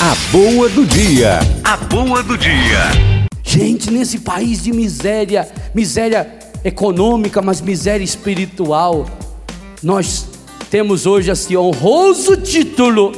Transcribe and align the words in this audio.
A 0.00 0.14
boa 0.30 0.68
do 0.68 0.86
dia. 0.86 1.40
A 1.64 1.76
boa 1.76 2.22
do 2.22 2.38
dia. 2.38 2.78
Gente, 3.42 3.90
nesse 3.90 4.20
país 4.20 4.62
de 4.62 4.72
miséria, 4.72 5.50
miséria 5.74 6.38
econômica, 6.62 7.42
mas 7.42 7.60
miséria 7.60 8.04
espiritual, 8.04 9.06
nós 9.82 10.24
temos 10.70 11.04
hoje 11.04 11.32
esse 11.32 11.56
honroso 11.56 12.36
título 12.36 13.10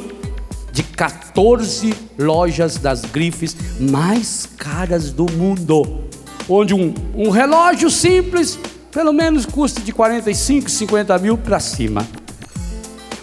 de 0.73 0.83
14 0.83 1.95
lojas 2.19 2.79
das 2.79 3.03
grifes 3.03 3.55
mais 3.79 4.49
caras 4.57 5.11
do 5.11 5.31
mundo, 5.31 6.05
onde 6.49 6.73
um, 6.73 6.95
um 7.15 7.29
relógio 7.29 7.91
simples, 7.91 8.59
pelo 8.91 9.13
menos 9.13 9.45
custa 9.45 9.83
de 9.83 9.93
45, 9.93 10.71
50 10.71 11.19
mil 11.19 11.37
para 11.37 11.61
cima. 11.61 12.09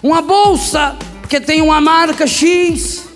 Uma 0.03 0.21
bolsa 0.21 0.95
que 1.27 1.41
tem 1.41 1.59
uma 1.63 1.81
marca 1.81 2.27
X, 2.27 3.06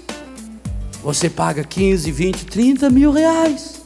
você 1.03 1.29
paga 1.29 1.63
15, 1.63 2.11
20, 2.11 2.45
30 2.45 2.89
mil 2.89 3.11
reais. 3.11 3.81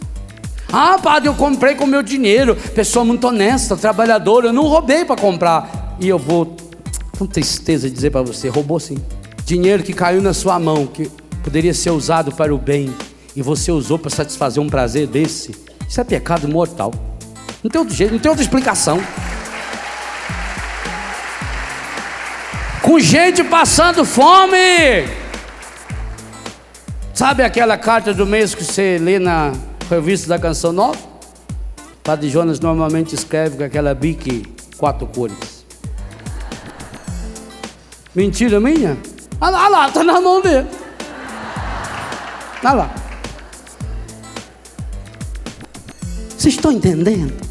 Ah, 0.72 0.98
padre, 1.02 1.30
eu 1.30 1.34
comprei 1.34 1.76
com 1.76 1.86
meu 1.86 2.04
dinheiro. 2.04 2.56
Pessoa 2.56 3.06
muito 3.06 3.26
honesta, 3.28 3.78
trabalhadora. 3.78 4.48
Eu 4.48 4.54
não 4.54 4.64
roubei 4.64 5.06
para 5.06 5.16
comprar. 5.16 5.96
E 6.00 6.08
eu 6.10 6.20
vou, 6.20 6.56
com 7.18 7.26
tristeza, 7.26 7.90
dizer 7.90 8.12
para 8.12 8.22
você: 8.22 8.50
roubou 8.50 8.80
sim. 8.80 8.98
Dinheiro 9.46 9.84
que 9.84 9.94
caiu 9.94 10.22
na 10.22 10.34
sua 10.34 10.60
mão, 10.60 10.86
que 10.88 11.10
poderia 11.44 11.74
ser 11.74 11.92
usado 11.92 12.32
para 12.32 12.54
o 12.54 12.58
bem, 12.58 12.94
e 13.36 13.42
você 13.42 13.72
usou 13.72 14.00
para 14.00 14.10
satisfazer 14.10 14.62
um 14.62 14.70
prazer 14.70 15.08
desse. 15.08 15.56
Isso 15.88 16.02
é 16.02 16.04
pecado 16.04 16.48
mortal. 16.48 16.92
Não 17.64 17.70
tem 17.70 17.80
outro 17.80 17.96
jeito, 17.96 18.12
não 18.14 18.20
tem 18.20 18.30
outra 18.30 18.44
explicação. 18.44 19.02
Com 22.82 23.00
gente 23.00 23.44
passando 23.44 24.04
fome. 24.04 25.25
Sabe 27.16 27.44
aquela 27.44 27.78
carta 27.78 28.14
do 28.14 28.26
mês 28.26 28.54
que 28.54 28.62
você 28.62 28.98
lê 28.98 29.20
na 29.20 29.54
revista 29.90 30.28
da 30.28 30.38
Canção 30.38 30.74
Nova? 30.74 31.00
Padre 32.04 32.30
Jonas 32.30 32.60
normalmente 32.60 33.16
escreve 33.16 33.56
com 33.56 33.64
aquela 33.64 33.96
bique 33.96 34.44
quatro 34.78 35.08
cores. 35.08 35.66
Mentira 38.14 38.60
minha? 38.60 38.98
Olha 39.40 39.50
lá, 39.50 39.64
olha 39.64 39.70
lá, 39.70 39.92
tá 39.92 40.04
na 40.04 40.20
mão 40.20 40.42
dele. 40.42 40.68
Olha 42.62 42.74
lá. 42.74 42.96
Vocês 46.38 46.56
estão 46.56 46.74
entendendo? 46.74 47.45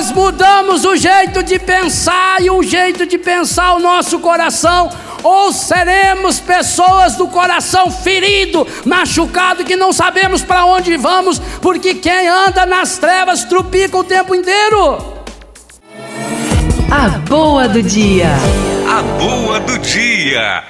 Nós 0.00 0.12
mudamos 0.12 0.86
o 0.86 0.96
jeito 0.96 1.42
de 1.42 1.58
pensar 1.58 2.40
e 2.40 2.50
o 2.50 2.62
jeito 2.62 3.04
de 3.04 3.18
pensar 3.18 3.74
o 3.74 3.78
nosso 3.78 4.18
coração, 4.18 4.90
ou 5.22 5.52
seremos 5.52 6.40
pessoas 6.40 7.16
do 7.16 7.28
coração 7.28 7.90
ferido, 7.90 8.66
machucado, 8.86 9.62
que 9.62 9.76
não 9.76 9.92
sabemos 9.92 10.40
para 10.42 10.64
onde 10.64 10.96
vamos, 10.96 11.38
porque 11.60 11.96
quem 11.96 12.28
anda 12.28 12.64
nas 12.64 12.96
trevas 12.96 13.44
trupica 13.44 13.98
o 13.98 14.02
tempo 14.02 14.34
inteiro. 14.34 15.20
A 16.90 17.08
boa 17.28 17.68
do 17.68 17.82
dia. 17.82 18.30
A 18.88 19.02
boa 19.02 19.60
do 19.60 19.78
dia. 19.80 20.64